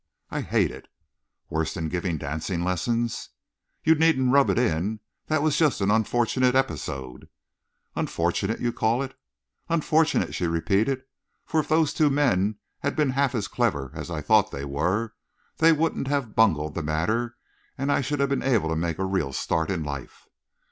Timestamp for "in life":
19.69-20.27